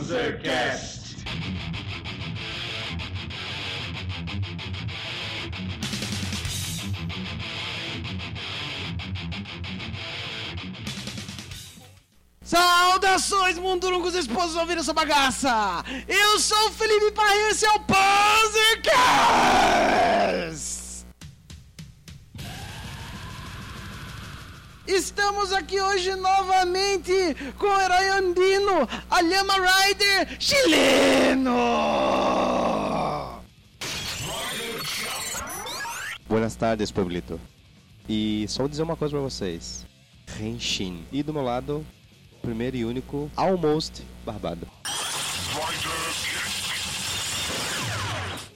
[0.00, 1.00] Panzercast.
[12.42, 15.84] Saudações, mundurungos esposos ouvindo essa bagaça!
[16.08, 18.90] Eu sou o Felipe Parreira, esse é o Panzercast!
[25.10, 27.12] Estamos aqui hoje novamente
[27.58, 31.50] com o herói andino, a Lhama Rider chileno!
[36.28, 37.40] Buenas tardes, Pueblito.
[38.08, 39.84] E só vou dizer uma coisa pra vocês.
[40.40, 41.04] Henshin.
[41.10, 41.84] E do meu lado,
[42.40, 44.68] primeiro e único, Almost Barbado.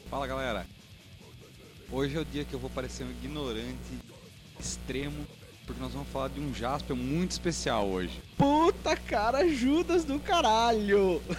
[0.09, 0.65] Fala galera,
[1.91, 3.99] hoje é o dia que eu vou parecer um ignorante
[4.61, 5.27] extremo,
[5.67, 8.21] porque nós vamos falar de um Jasper muito especial hoje.
[8.37, 11.23] Puta cara, Judas do caralho!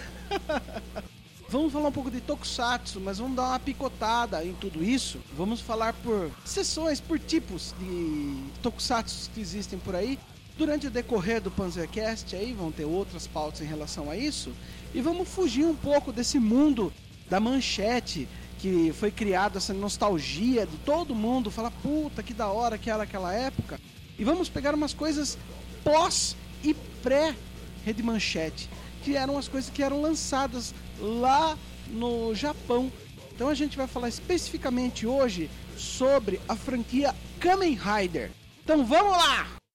[1.48, 5.20] Vamos falar um pouco de Tokusatsu, mas vamos dar uma picotada em tudo isso.
[5.36, 10.18] Vamos falar por sessões, por tipos de Tokusatsu que existem por aí.
[10.58, 14.52] Durante o decorrer do Panzercast aí vão ter outras pautas em relação a isso.
[14.92, 16.92] E vamos fugir um pouco desse mundo
[17.30, 18.26] da manchete
[18.58, 23.04] que foi criado essa nostalgia de todo mundo falar puta que da hora que era
[23.04, 23.78] aquela época.
[24.18, 25.38] E vamos pegar umas coisas
[25.84, 27.34] pós e pré
[27.84, 28.68] Rede Manchete,
[29.04, 31.56] que eram as coisas que eram lançadas lá
[31.88, 32.90] no Japão.
[33.32, 38.30] Então a gente vai falar especificamente hoje sobre a franquia Kamen Rider.
[38.64, 39.65] Então vamos lá!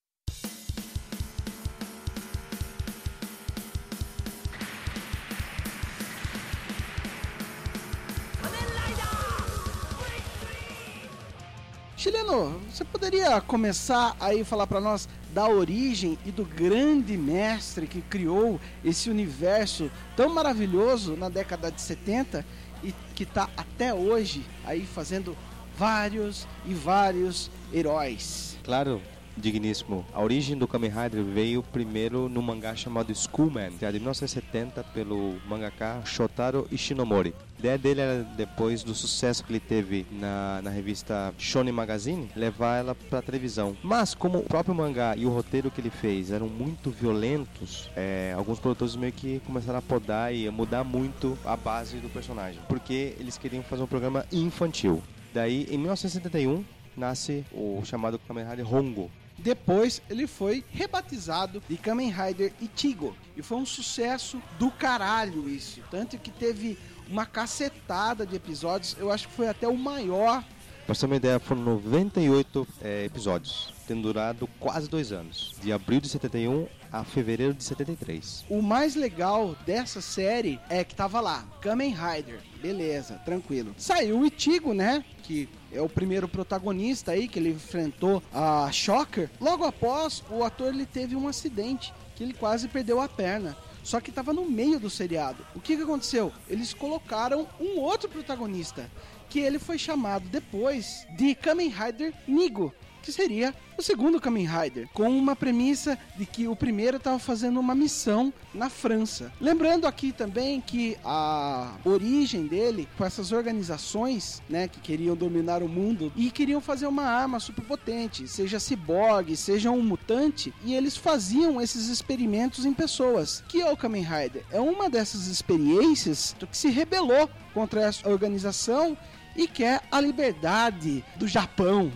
[12.01, 18.01] Chileno, você poderia começar aí falar para nós da origem e do grande mestre que
[18.01, 22.43] criou esse universo tão maravilhoso na década de 70
[22.83, 25.37] e que está até hoje aí fazendo
[25.77, 28.57] vários e vários heróis.
[28.63, 28.99] Claro,
[29.37, 30.05] digníssimo.
[30.13, 35.35] A origem do Kamen Rider veio primeiro no mangá chamado Schoolman, criado em 1970 pelo
[35.47, 37.33] mangaka Shotaro Ishinomori.
[37.57, 42.29] A ideia dele era, depois do sucesso que ele teve na, na revista Shonen Magazine,
[42.35, 43.77] levar ela para televisão.
[43.83, 48.33] Mas, como o próprio mangá e o roteiro que ele fez eram muito violentos, é,
[48.35, 52.59] alguns produtores meio que começaram a podar e a mudar muito a base do personagem,
[52.67, 55.03] porque eles queriam fazer um programa infantil.
[55.31, 56.65] Daí, em 1971,
[56.97, 59.09] nasce o chamado Kamen Rider Hongo,
[59.43, 63.15] Depois ele foi rebatizado de Kamen Rider Ichigo.
[63.35, 65.81] E foi um sucesso do caralho isso.
[65.89, 66.77] Tanto que teve
[67.09, 68.95] uma cacetada de episódios.
[68.99, 70.43] Eu acho que foi até o maior.
[70.85, 75.71] Pra você ter uma ideia, foram 98 é, episódios, tendo durado quase dois anos, de
[75.71, 78.45] abril de 71 a fevereiro de 73.
[78.49, 82.39] O mais legal dessa série é que tava lá, Kamen Rider.
[82.61, 83.73] Beleza, tranquilo.
[83.77, 85.03] Saiu o Ichigo, né?
[85.23, 89.29] Que é o primeiro protagonista aí que ele enfrentou a Shocker.
[89.39, 93.55] Logo após, o ator ele teve um acidente que ele quase perdeu a perna.
[93.83, 95.43] Só que estava no meio do seriado.
[95.55, 96.31] O que, que aconteceu?
[96.47, 98.89] Eles colocaram um outro protagonista,
[99.27, 104.87] que ele foi chamado depois de Kamen Rider Nigo, que seria o segundo Kamen Rider,
[104.93, 109.31] com uma premissa de que o primeiro estava fazendo uma missão na França.
[109.41, 115.67] Lembrando aqui também que a origem dele com essas organizações, né, que queriam dominar o
[115.67, 121.59] mundo e queriam fazer uma arma superpotente, seja ciborgue, seja um mutante, e eles faziam
[121.59, 123.43] esses experimentos em pessoas.
[123.47, 124.43] Que é o Kamen Rider?
[124.51, 128.97] É uma dessas experiências que se rebelou contra essa organização
[129.35, 131.91] e quer a liberdade do Japão,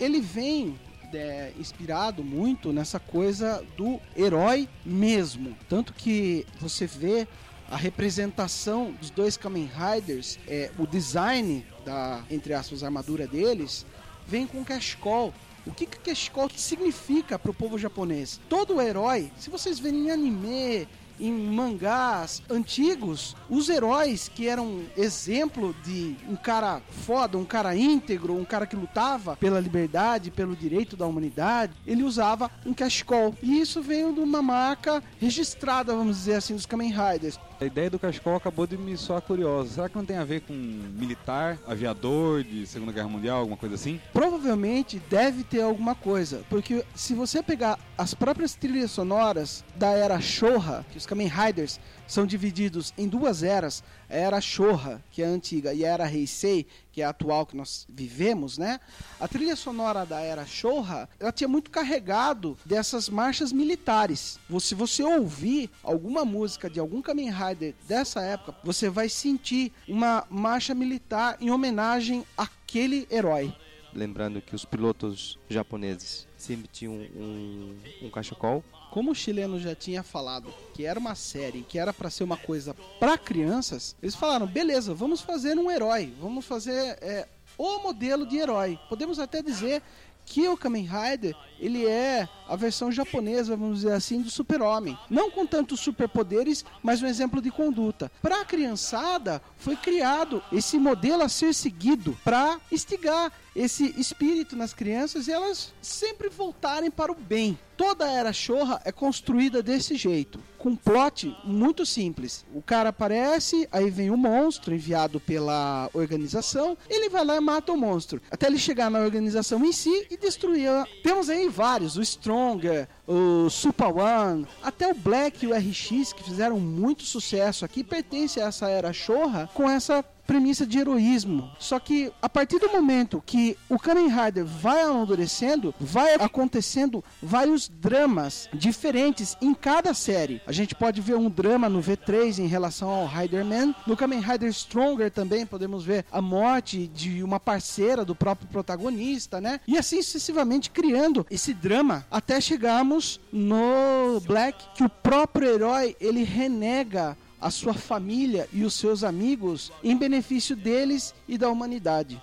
[0.00, 0.78] ele vem
[1.12, 5.56] é, inspirado muito nessa coisa do herói mesmo.
[5.68, 7.26] Tanto que você vê
[7.70, 13.84] a representação dos dois Kamen Riders, é, o design da, entre aspas, armadura deles,
[14.26, 15.32] vem com Cashcall.
[15.66, 18.40] O que que Cashcall significa para o povo japonês?
[18.48, 20.86] Todo herói, se vocês verem em anime,
[21.18, 28.34] em mangás antigos, os heróis que eram exemplo de um cara foda, um cara íntegro,
[28.34, 33.34] um cara que lutava pela liberdade, pelo direito da humanidade, ele usava um cashcall.
[33.42, 37.38] E isso veio de uma marca registrada, vamos dizer assim, dos Kamen Riders.
[37.58, 39.70] A ideia do cachecol acabou de me soar curiosa.
[39.70, 43.76] Será que não tem a ver com militar, aviador de Segunda Guerra Mundial, alguma coisa
[43.76, 43.98] assim?
[44.12, 50.20] Provavelmente deve ter alguma coisa, porque se você pegar as próprias trilhas sonoras da era
[50.20, 55.72] Showa, que os Kamen Riders são divididos em duas eras, era Shoha, que é antiga,
[55.74, 58.80] e era Heisei, que é a atual que nós vivemos, né?
[59.20, 64.38] A trilha sonora da era Shoha, ela tinha muito carregado dessas marchas militares.
[64.60, 70.24] Se você ouvir alguma música de algum Kamen Rider dessa época, você vai sentir uma
[70.30, 73.54] marcha militar em homenagem àquele herói.
[73.92, 80.02] Lembrando que os pilotos japoneses sempre tinham um, um cachecol como o chileno já tinha
[80.02, 84.46] falado que era uma série, que era para ser uma coisa para crianças, eles falaram:
[84.46, 87.26] beleza, vamos fazer um herói, vamos fazer é,
[87.58, 88.78] o modelo de herói.
[88.88, 89.82] Podemos até dizer
[90.24, 94.96] que o Kamen Rider ele é a versão japonesa, vamos dizer assim, do super-homem.
[95.10, 98.10] Não com tantos superpoderes, mas um exemplo de conduta.
[98.22, 104.74] Para a criançada, foi criado esse modelo a ser seguido para instigar esse espírito nas
[104.74, 107.58] crianças e elas sempre voltarem para o bem.
[107.76, 112.44] Toda a era Shorra é construída desse jeito, com um plot muito simples.
[112.54, 117.72] O cara aparece, aí vem o monstro enviado pela organização, ele vai lá e mata
[117.72, 120.70] o monstro, até ele chegar na organização em si e destruir.
[121.02, 122.02] Temos aí vários, o
[122.36, 127.82] Stronger, o Super One, até o Black e o RX que fizeram muito sucesso aqui,
[127.82, 131.50] pertence a essa era Shorra com essa premissa de heroísmo.
[131.58, 137.68] Só que a partir do momento que o Kamen Rider vai amadurecendo, vai acontecendo vários
[137.68, 140.40] dramas diferentes em cada série.
[140.46, 143.74] A gente pode ver um drama no V3 em relação ao Riderman.
[143.86, 149.40] No Kamen Rider Stronger também podemos ver a morte de uma parceira do próprio protagonista,
[149.40, 149.60] né?
[149.66, 156.24] E assim sucessivamente criando esse drama até chegarmos no Black que o próprio herói ele
[156.24, 162.20] renega a sua família e os seus amigos em benefício deles e da humanidade.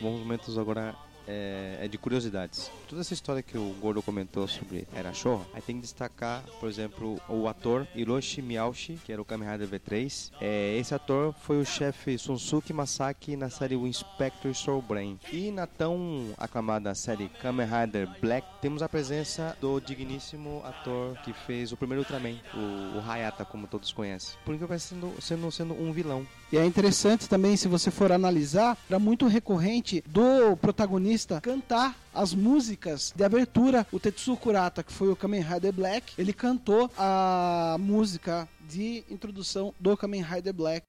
[0.00, 0.94] Momentos agora
[1.26, 2.70] é, é, de curiosidades.
[2.88, 6.68] Toda essa história que o Gordo comentou sobre Era Showa, aí tem que destacar, por
[6.68, 10.32] exemplo, o ator Hiroshi Miyauchi, que era o Kamen Rider V3.
[10.40, 15.18] É, esse ator foi o chefe Sunsuke Masaki na série O Inspector Soul Brain.
[15.32, 21.32] E na tão aclamada série Kamen Rider Black, temos a presença do digníssimo ator que
[21.32, 24.36] fez o primeiro Ultraman, o, o Hayata, como todos conhecem.
[24.44, 26.26] Por que sendo, sendo, sendo um vilão.
[26.52, 32.32] E é interessante também, se você for analisar, era muito recorrente do protagonista cantar as
[32.32, 33.84] músicas de abertura.
[33.90, 39.74] O Tetsu Kurata, que foi o Kamen Rider Black, ele cantou a música de introdução
[39.80, 40.86] do Kamen Rider Black.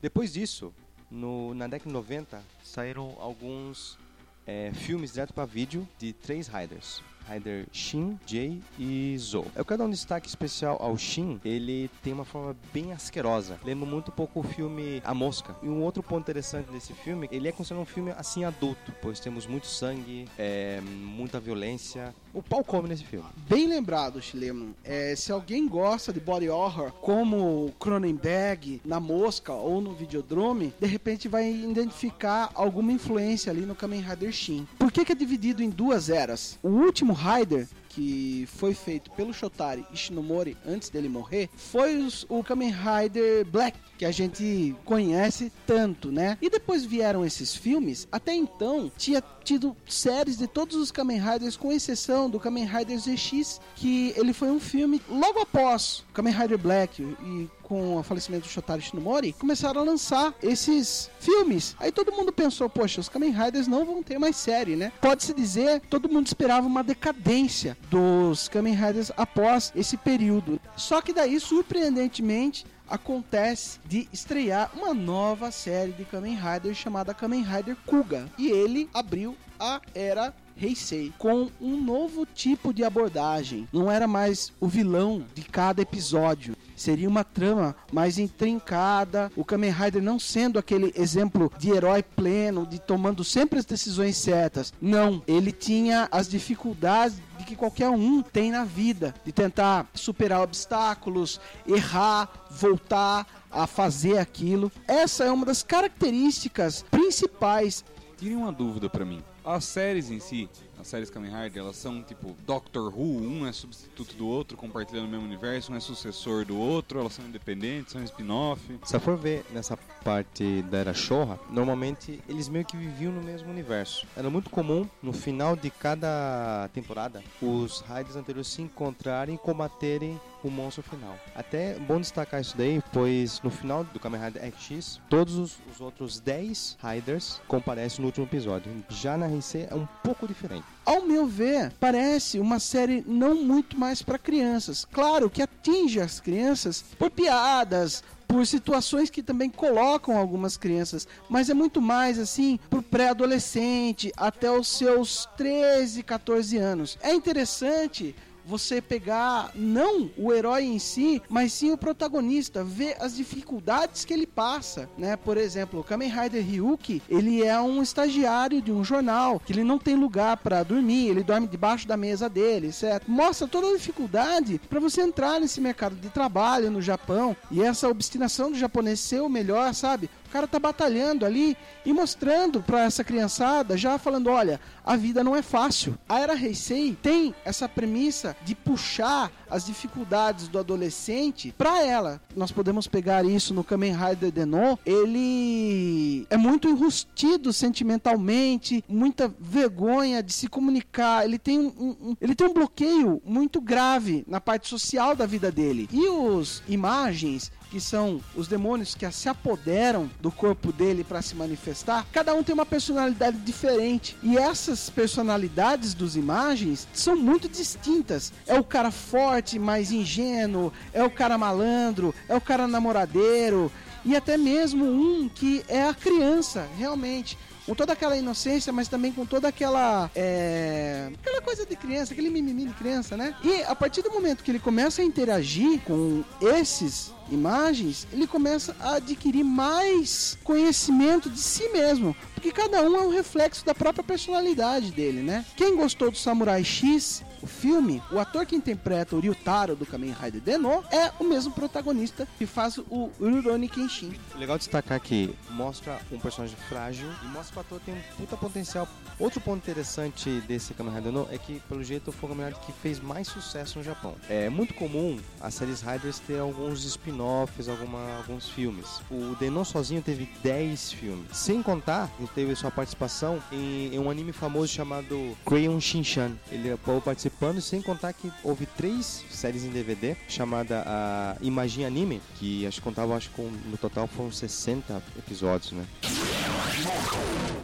[0.00, 0.72] Depois disso,
[1.10, 3.98] no, na década de 90, saíram alguns
[4.46, 7.02] é, filmes direto para vídeo de três Riders.
[7.28, 9.44] Rider Shin, Jay e Zo.
[9.54, 11.40] Eu quero dar um destaque especial ao Shin.
[11.44, 13.58] Ele tem uma forma bem asquerosa.
[13.64, 15.54] Lembra muito pouco o filme A Mosca.
[15.62, 19.20] E um outro ponto interessante desse filme, ele é considerado um filme assim adulto, pois
[19.20, 22.14] temos muito sangue, é, muita violência.
[22.32, 23.26] O pau come nesse filme.
[23.48, 24.74] Bem lembrado, Chilemo.
[24.84, 30.86] É, se alguém gosta de body horror, como Cronenberg, na Mosca ou no Videodrome, de
[30.86, 34.66] repente vai identificar alguma influência ali no Kamen Rider Shin.
[34.78, 36.58] Por que, que é dividido em duas eras?
[36.62, 37.66] O último Rider
[37.98, 43.76] que foi feito pelo Shotari Ishinomori antes dele morrer, foi os, o Kamen Rider Black,
[43.98, 46.38] que a gente conhece tanto, né?
[46.40, 48.06] E depois vieram esses filmes.
[48.12, 52.98] Até então, tinha tido séries de todos os Kamen Riders, com exceção do Kamen Rider
[52.98, 58.44] ZX, que ele foi um filme logo após Kamen Rider Black e com o falecimento
[58.44, 61.76] do Shotaro Shinomori, começaram a lançar esses filmes.
[61.78, 64.90] Aí todo mundo pensou, poxa, os Kamen Riders não vão ter mais série, né?
[65.02, 70.60] Pode-se dizer, todo mundo esperava uma decadência dos Kamen Riders após esse período.
[70.76, 77.42] Só que daí, surpreendentemente, acontece de estrear uma nova série de Kamen Rider chamada Kamen
[77.42, 78.28] Rider Kuga.
[78.38, 83.68] E ele abriu a era Heisei com um novo tipo de abordagem.
[83.72, 86.56] Não era mais o vilão de cada episódio.
[86.74, 92.66] Seria uma trama mais intrincada, o Kamen Rider não sendo aquele exemplo de herói pleno,
[92.66, 94.72] de tomando sempre as decisões certas.
[94.80, 100.42] Não, ele tinha as dificuldades de que qualquer um tem na vida, de tentar superar
[100.42, 104.70] obstáculos, errar, voltar a fazer aquilo.
[104.86, 107.82] Essa é uma das características principais.
[108.18, 109.22] Tirem uma dúvida para mim.
[109.42, 110.48] As séries em si,
[110.88, 115.10] séries Kamen Rider, elas são tipo Doctor Who, um é substituto do outro, compartilhando o
[115.10, 118.60] mesmo universo, um é sucessor do outro, elas são independentes, são spin-off.
[118.84, 123.50] Se for ver nessa parte da Era Showa, normalmente eles meio que viviam no mesmo
[123.50, 124.06] universo.
[124.16, 130.18] Era muito comum, no final de cada temporada, os Riders anteriores se encontrarem e combaterem
[130.42, 131.18] o monstro final.
[131.34, 135.80] Até bom destacar isso daí, pois no final do Kamen Rider X, todos os, os
[135.80, 138.72] outros 10 Riders comparecem no último episódio.
[138.88, 140.64] Já na RC é um pouco diferente.
[140.84, 144.84] Ao meu ver, parece uma série não muito mais para crianças.
[144.84, 151.48] Claro que atinge as crianças por piadas, por situações que também colocam algumas crianças, mas
[151.48, 156.98] é muito mais assim pro pré-adolescente até os seus 13, 14 anos.
[157.00, 158.14] É interessante
[158.48, 164.14] você pegar não o herói em si, mas sim o protagonista, ver as dificuldades que
[164.14, 165.16] ele passa, né?
[165.16, 169.62] Por exemplo, o Kamen Rider Ryuki, ele é um estagiário de um jornal, que ele
[169.62, 173.10] não tem lugar para dormir, ele dorme debaixo da mesa dele, certo?
[173.10, 177.86] Mostra toda a dificuldade para você entrar nesse mercado de trabalho no Japão e essa
[177.86, 180.08] obstinação do japonês ser o melhor, sabe?
[180.28, 181.56] O cara tá batalhando ali
[181.86, 185.98] e mostrando para essa criançada, já falando, olha, a vida não é fácil.
[186.06, 192.20] A Era Heisei tem essa premissa de puxar as dificuldades do adolescente para ela.
[192.36, 194.76] Nós podemos pegar isso no Kamen Rider Denon.
[194.84, 201.24] Ele é muito enrustido sentimentalmente, muita vergonha de se comunicar.
[201.24, 205.50] Ele tem um, um, ele tem um bloqueio muito grave na parte social da vida
[205.50, 205.88] dele.
[205.90, 211.34] E os imagens que são os demônios que se apoderam do corpo dele para se
[211.34, 214.16] manifestar, cada um tem uma personalidade diferente.
[214.22, 218.32] E essas personalidades dos imagens são muito distintas.
[218.46, 223.70] É o cara forte, mais ingênuo, é o cara malandro, é o cara namoradeiro,
[224.04, 227.36] e até mesmo um que é a criança, realmente
[227.68, 230.10] com toda aquela inocência, mas também com toda aquela.
[230.16, 233.34] É, aquela coisa de criança, aquele mimimi de criança, né?
[233.44, 238.74] E a partir do momento que ele começa a interagir com esses imagens, ele começa
[238.80, 244.02] a adquirir mais conhecimento de si mesmo, porque cada um é um reflexo da própria
[244.02, 245.44] personalidade dele, né?
[245.54, 250.12] Quem gostou do Samurai X, o filme, o ator que interpreta o Ryutaro do Kamen
[250.12, 254.12] Rider Deno é o mesmo protagonista que faz o Rurouni Kenshin.
[254.36, 258.36] Legal destacar que mostra um personagem frágil e mostra que o ator tem um puta
[258.36, 258.88] potencial.
[259.18, 262.60] Outro ponto interessante desse Kamen Rider Deno é que, pelo jeito, foi o Kamen Rider
[262.64, 264.14] que fez mais sucesso no Japão.
[264.28, 269.00] É muito comum as séries Riders ter alguns spin-offs, alguns filmes.
[269.10, 271.26] O Denon sozinho teve 10 filmes.
[271.32, 276.32] Sem contar, ele teve sua participação em, em um anime famoso chamado Crayon Shinchan.
[276.50, 282.22] Ele participou participando, sem contar que houve três séries em DVD, chamada a Imagine Anime,
[282.36, 285.84] que acho que contava, acho que no total foram 60 episódios, né?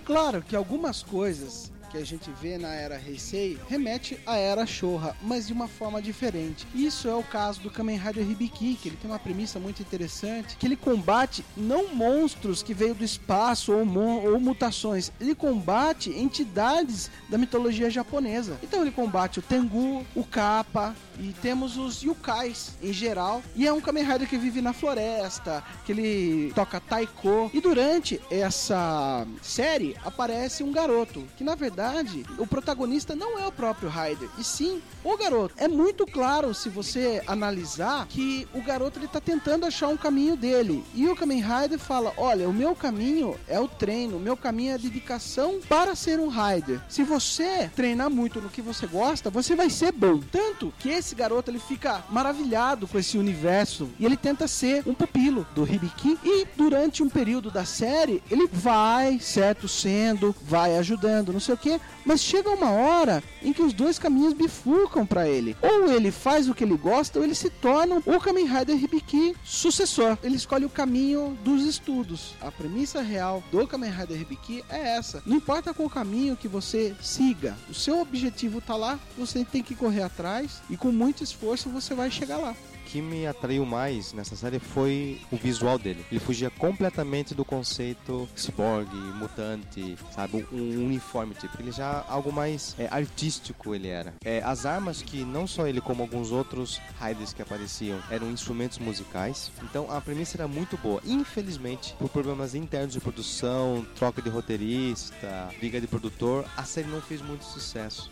[0.05, 5.17] Claro que algumas coisas que a gente vê na era Heisei remete à era Showa,
[5.23, 6.67] mas de uma forma diferente.
[6.75, 10.57] Isso é o caso do Kamen Rider Hibiki, que ele tem uma premissa muito interessante,
[10.57, 13.87] que ele combate não monstros que veio do espaço ou,
[14.33, 18.59] ou mutações, ele combate entidades da mitologia japonesa.
[18.61, 23.41] Então ele combate o Tengu, o Kappa, e temos os yukais em geral.
[23.55, 27.51] E é um Kamen Rider que vive na floresta, que ele toca taiko.
[27.55, 33.47] E durante essa série aparece um garoto, que na verdade verdade, o protagonista não é
[33.47, 35.55] o próprio Ryder, e sim o garoto.
[35.59, 40.37] É muito claro se você analisar que o garoto ele tá tentando achar um caminho
[40.37, 40.83] dele.
[40.95, 44.73] E o Kamen Rider fala: "Olha, o meu caminho é o treino, o meu caminho
[44.73, 46.81] é a dedicação para ser um Rider.
[46.89, 50.21] Se você treinar muito no que você gosta, você vai ser bom".
[50.33, 54.95] Tanto que esse garoto ele fica maravilhado com esse universo e ele tenta ser um
[54.95, 61.33] pupilo do Hibiki e durante um período da série ele vai, certo, sendo, vai ajudando,
[61.33, 61.74] não sei o que,
[62.05, 65.57] mas chega uma hora em que os dois caminhos bifurcam para ele.
[65.63, 69.35] Ou ele faz o que ele gosta, ou ele se torna o Kamen Rider Hibiki
[69.45, 70.19] sucessor.
[70.23, 72.35] Ele escolhe o caminho dos estudos.
[72.41, 75.23] A premissa real do Kamen Rider Hibiki é essa.
[75.27, 79.75] Não importa qual caminho que você siga, o seu objetivo tá lá, você tem que
[79.75, 82.55] correr atrás e com muito esforço você vai chegar lá
[82.85, 86.05] que me atraiu mais nessa série foi o visual dele.
[86.11, 90.47] Ele fugia completamente do conceito cyborg, mutante, sabe?
[90.53, 91.61] Um uniforme tipo.
[91.61, 94.15] Ele já algo mais é, artístico ele era.
[94.25, 98.79] É, as armas que não só ele como alguns outros Riders que apareciam eram instrumentos
[98.79, 99.51] musicais.
[99.63, 101.01] Então a premissa era muito boa.
[101.05, 107.01] Infelizmente, por problemas internos de produção, troca de roteirista, briga de produtor, a série não
[107.01, 108.11] fez muito sucesso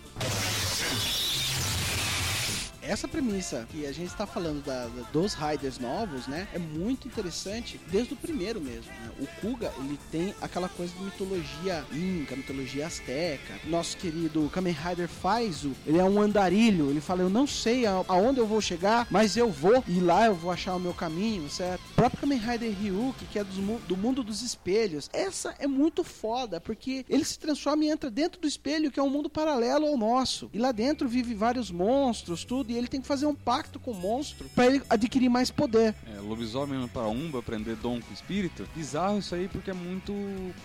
[2.83, 7.07] essa premissa que a gente está falando da, da, dos Riders novos, né, é muito
[7.07, 8.91] interessante desde o primeiro mesmo.
[8.91, 9.11] Né?
[9.21, 13.55] O Kuga, ele tem aquela coisa de mitologia inca, mitologia asteca.
[13.65, 18.41] Nosso querido Kamen Rider Faizo, ele é um andarilho, ele fala, eu não sei aonde
[18.41, 21.83] eu vou chegar, mas eu vou, e lá eu vou achar o meu caminho, certo?
[21.93, 26.03] O próprio Kamen Rider Ryuki, que é do, do mundo dos espelhos, essa é muito
[26.03, 29.87] foda, porque ele se transforma e entra dentro do espelho, que é um mundo paralelo
[29.87, 30.51] ao nosso.
[30.53, 33.91] E lá dentro vive vários monstros, tudo, e ele tem que fazer um pacto com
[33.91, 35.95] o monstro para ele adquirir mais poder.
[36.15, 38.67] É, lobisomem para Umba, aprender dom com espírito.
[38.75, 40.13] Bizarro isso aí porque é muito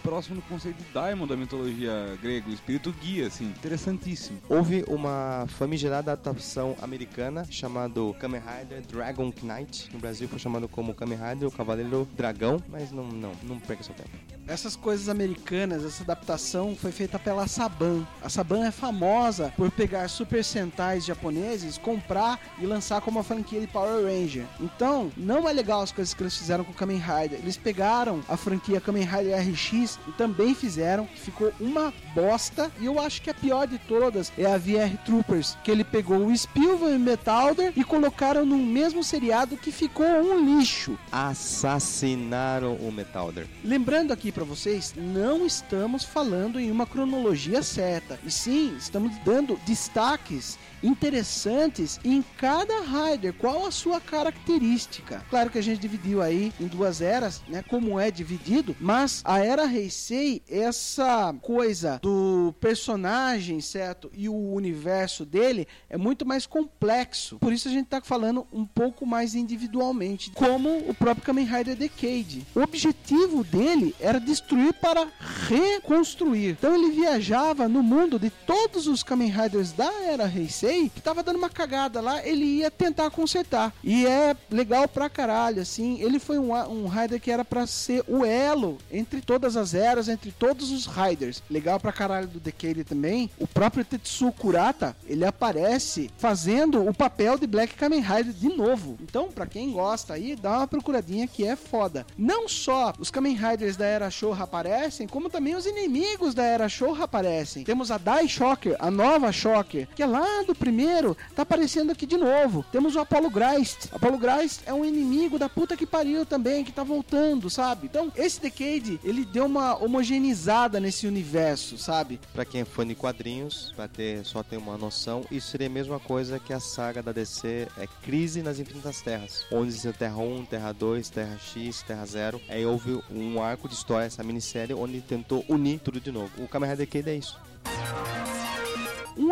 [0.02, 4.40] próximo do conceito de Daimon da mitologia grega, o espírito guia, assim, interessantíssimo.
[4.50, 9.90] Houve uma famigerada adaptação americana chamado Kamen Rider Dragon Knight.
[9.94, 13.84] No Brasil foi chamado como Kamen Rider, o Cavaleiro Dragão, mas não, não, não perca
[13.84, 14.37] seu tempo.
[14.48, 18.08] Essas coisas americanas, essa adaptação foi feita pela Saban.
[18.24, 23.60] A Saban é famosa por pegar Super Sentais japoneses, comprar e lançar como uma franquia
[23.60, 24.46] de Power Ranger.
[24.62, 27.40] Então, não é legal as coisas que eles fizeram com o Kamen Rider.
[27.40, 32.72] Eles pegaram a franquia Kamen Rider RX e também fizeram, ficou uma bosta.
[32.80, 36.26] E eu acho que a pior de todas é a VR Troopers, que ele pegou
[36.26, 40.98] o Spielberg e Metalder e colocaram no mesmo seriado que ficou um lixo.
[41.12, 43.46] Assassinaram o Metalder.
[43.62, 49.60] Lembrando aqui para vocês, não estamos falando em uma cronologia certa, e sim, estamos dando
[49.66, 55.24] destaques interessantes em cada rider, qual a sua característica.
[55.30, 59.40] Claro que a gente dividiu aí em duas eras, né, como é dividido, mas a
[59.40, 67.38] era Heisei, essa coisa do personagem, certo, e o universo dele é muito mais complexo.
[67.40, 71.76] Por isso a gente tá falando um pouco mais individualmente, como o próprio Kamen Rider
[71.76, 72.46] Decade.
[72.56, 75.08] O objetivo dele era destruir para
[75.48, 76.52] reconstruir.
[76.52, 81.24] Então ele viajava no mundo de todos os Kamen Riders da era Heisei que tava
[81.24, 83.74] dando uma cagada lá, ele ia tentar consertar.
[83.84, 86.02] E é legal pra caralho, assim.
[86.02, 90.08] Ele foi um, um Rider que era para ser o elo entre todas as eras,
[90.08, 91.42] entre todos os Riders.
[91.50, 93.30] Legal pra caralho do Decade também.
[93.40, 98.98] O próprio Tetsuo Kurata, ele aparece fazendo o papel de Black Kamen Rider de novo.
[99.02, 102.06] Então, pra quem gosta aí, dá uma procuradinha que é foda.
[102.18, 106.70] Não só os Kamen Riders da Era Showa aparecem, como também os inimigos da Era
[106.70, 107.64] Showa aparecem.
[107.64, 112.06] Temos a Dai Shocker, a nova Shocker, que é lá do primeiro, tá aparecendo aqui
[112.06, 112.66] de novo.
[112.72, 113.90] Temos o Apollo Geist.
[113.92, 117.88] Apollo Geist é um inimigo da puta que pariu também, que tá voltando, sabe?
[117.88, 122.20] Então, esse Decade, ele deu uma homogeneizada nesse universo, sabe?
[122.34, 125.70] Pra quem é fã de quadrinhos, pra ter, só ter uma noção, isso seria a
[125.70, 129.46] mesma coisa que a saga da DC é Crise nas Infinitas Terras.
[129.52, 132.42] Onde existia Terra 1, Terra 2, Terra X, Terra 0.
[132.50, 136.32] Aí houve um arco de história, essa minissérie, onde tentou unir tudo de novo.
[136.44, 137.40] O Kamen Rider Decade é isso.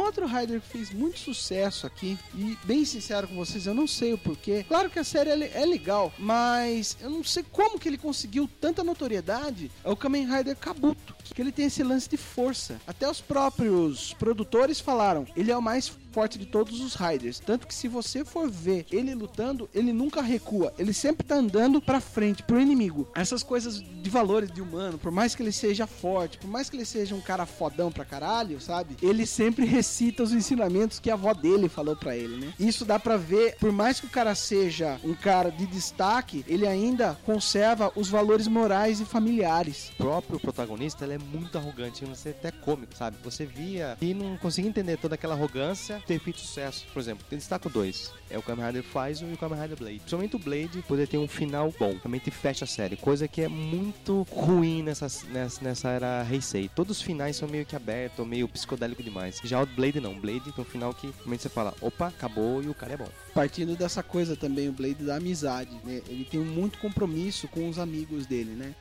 [0.05, 4.13] Outro Rider que fez muito sucesso aqui, e bem sincero com vocês, eu não sei
[4.13, 4.63] o porquê.
[4.67, 8.47] Claro que a série é, é legal, mas eu não sei como que ele conseguiu
[8.61, 9.71] tanta notoriedade.
[9.83, 12.79] É o Kamen Rider Kabuto, que ele tem esse lance de força.
[12.85, 17.39] Até os próprios produtores falaram, ele é o mais forte de todos os Riders.
[17.39, 20.73] Tanto que se você for ver ele lutando, ele nunca recua.
[20.77, 23.07] Ele sempre tá andando pra frente, pro inimigo.
[23.13, 26.77] Essas coisas de valores de humano, por mais que ele seja forte, por mais que
[26.77, 28.95] ele seja um cara fodão pra caralho, sabe?
[29.01, 32.53] Ele sempre recita os ensinamentos que a avó dele falou pra ele, né?
[32.57, 36.65] Isso dá pra ver, por mais que o cara seja um cara de destaque, ele
[36.65, 39.91] ainda conserva os valores morais e familiares.
[39.93, 43.17] O próprio protagonista, ele muito arrogante, não sei até cômico, sabe?
[43.23, 46.85] Você via e não conseguia entender toda aquela arrogância ter feito sucesso.
[46.93, 48.11] Por exemplo, tem destaco dois.
[48.29, 49.99] É o Kamen Rider Faizo e o Kamen Rider Blade.
[49.99, 51.91] Principalmente o Blade poder ter um final bom.
[51.91, 52.95] Realmente fecha a série.
[52.97, 56.69] Coisa que é muito ruim nessa, nessa, nessa era Heisei.
[56.73, 59.39] Todos os finais são meio que abertos, meio psicodélico demais.
[59.43, 60.19] Já o Blade não.
[60.19, 63.09] Blade tem um final que realmente você fala, opa, acabou e o cara é bom.
[63.33, 66.01] Partindo dessa coisa também, o Blade da amizade, né?
[66.07, 68.73] Ele tem muito compromisso com os amigos dele, né?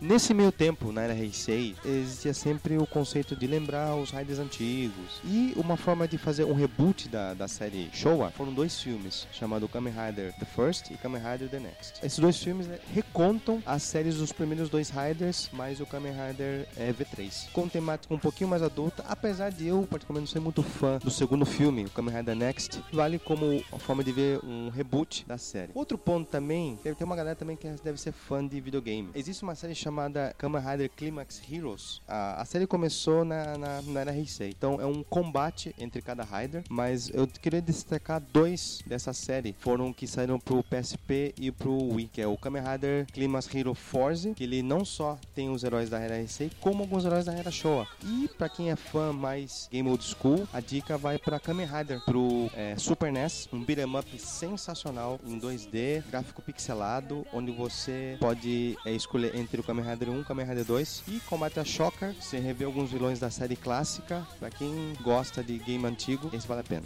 [0.00, 5.20] Nesse meio tempo, na era Heisei, existia sempre o conceito de lembrar os Raiders antigos.
[5.22, 9.68] E uma forma de fazer um reboot da, da série Showa foram dois filmes, chamado
[9.68, 12.00] Kamen Rider The First e Kamen Rider The Next.
[12.02, 16.66] Esses dois filmes né, recontam as séries dos primeiros dois Riders, mais o Kamen Rider
[16.78, 17.50] é, V3.
[17.52, 21.10] Com temática um pouquinho mais adulta, apesar de eu particularmente não ser muito fã do
[21.10, 25.36] segundo filme, o Kamen Rider Next, vale como uma forma de ver um reboot da
[25.36, 25.72] série.
[25.74, 29.10] Outro ponto também, ter uma galera também que deve ser fã de videogame.
[29.14, 32.00] Existe uma série chamada chamada Kamen Rider Climax Heroes.
[32.06, 34.50] A, a série começou na, na, na era Heisei.
[34.56, 39.54] Então é um combate entre cada Rider, mas eu queria destacar dois dessa série.
[39.58, 43.74] Foram que saíram pro PSP e pro Wii, que é o Kamen Rider Climax Hero
[43.74, 47.34] Force, que ele não só tem os heróis da era Heisei, como alguns heróis da
[47.34, 47.88] era Showa.
[48.04, 52.00] E para quem é fã mais Game Old School, a dica vai para Kamen Rider
[52.04, 58.76] pro é, Super NES, um beat'em up sensacional em 2D, gráfico pixelado, onde você pode
[58.86, 62.14] é, escolher entre o Kamen Rider 1, Kamen Rider 2 e Combate a Shocker.
[62.20, 64.26] Você revê alguns vilões da série clássica.
[64.38, 66.84] Pra quem gosta de game antigo, esse vale a pena.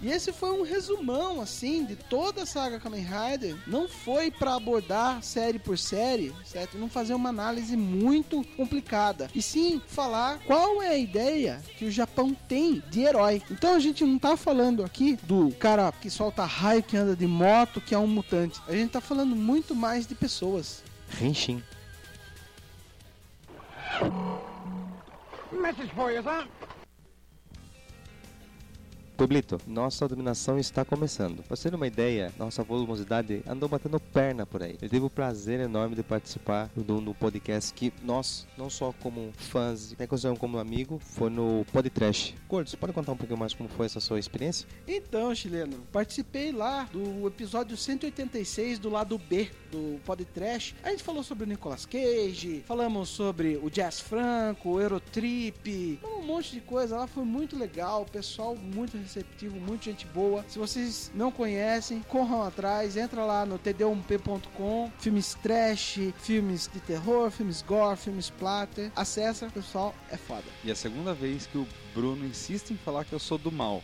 [0.00, 3.56] E esse foi um resumão, assim, de toda a saga Kamen Rider.
[3.66, 6.76] Não foi para abordar série por série, certo?
[6.76, 9.30] Não fazer uma análise muito complicada.
[9.34, 13.42] E sim falar qual é a ideia que o Japão tem de herói.
[13.50, 17.26] Então a gente não tá falando aqui do cara que solta raio, que anda de
[17.26, 18.60] moto, que é um mutante.
[18.68, 20.82] A gente tá falando muito mais de pessoas.
[21.20, 21.62] Henshin.
[25.52, 26.46] Message for you, sir.
[29.16, 31.42] Publito, nossa dominação está começando.
[31.42, 34.76] Pra você ter uma ideia, nossa volumosidade andou batendo perna por aí.
[34.82, 39.32] Eu tive o prazer enorme de participar do, do podcast que nós, não só como
[39.34, 42.34] fãs, até consideramos como amigo, foi no Podtrash.
[42.46, 44.68] Gordo, você pode contar um pouquinho mais como foi essa sua experiência?
[44.86, 50.74] Então, chileno, participei lá do episódio 186 do lado B do Podtrash.
[50.84, 56.15] A gente falou sobre o Nicolas Cage, falamos sobre o Jazz Franco, o Eurotrip, um
[56.26, 60.44] monte de coisa lá, foi muito legal, pessoal muito receptivo, muita gente boa.
[60.48, 67.30] Se vocês não conhecem, corram atrás, entra lá no td1p.com, filmes trash, filmes de terror,
[67.30, 68.90] filmes gore, filmes splatter.
[68.96, 70.44] Acessa, pessoal, é foda.
[70.64, 73.52] E é a segunda vez que o Bruno insiste em falar que eu sou do
[73.52, 73.82] mal.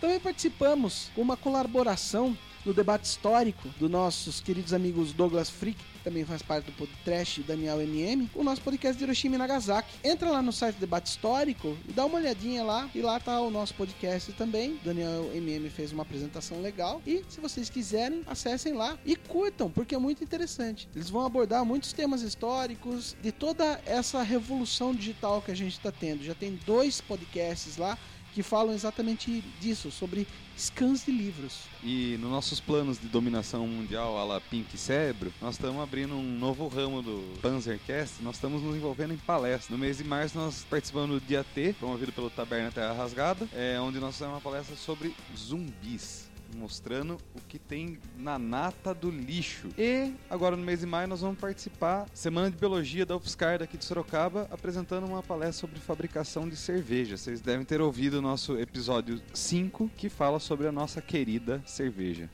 [0.00, 2.36] Também participamos com uma colaboração
[2.68, 7.42] no debate histórico dos nossos queridos amigos Douglas Freak, que também faz parte do podcast
[7.42, 9.88] Daniel MM, o nosso podcast de Hiroshima e Nagasaki.
[10.04, 13.50] Entra lá no site Debate Histórico e dá uma olhadinha lá, e lá tá o
[13.50, 14.78] nosso podcast também.
[14.84, 19.94] Daniel MM fez uma apresentação legal e se vocês quiserem, acessem lá e curtam, porque
[19.94, 20.90] é muito interessante.
[20.94, 25.90] Eles vão abordar muitos temas históricos de toda essa revolução digital que a gente está
[25.90, 26.22] tendo.
[26.22, 27.96] Já tem dois podcasts lá
[28.38, 30.24] que falam exatamente disso, sobre
[30.56, 31.62] scans de livros.
[31.82, 36.38] E nos nossos planos de dominação mundial à la Pink Cérebro, nós estamos abrindo um
[36.38, 39.72] novo ramo do Panzercast, nós estamos nos envolvendo em palestra.
[39.72, 43.76] No mês de março nós participamos do Dia T, promovido pelo Taberna Terra Rasgada, é,
[43.80, 49.68] onde nós fizemos uma palestra sobre zumbis mostrando o que tem na nata do lixo.
[49.76, 53.76] E agora no mês de maio nós vamos participar Semana de Biologia da UFSCar daqui
[53.76, 57.16] de Sorocaba, apresentando uma palestra sobre fabricação de cerveja.
[57.16, 62.28] Vocês devem ter ouvido o nosso episódio 5, que fala sobre a nossa querida cerveja.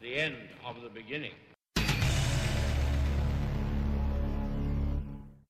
[0.00, 1.47] The end of the beginning.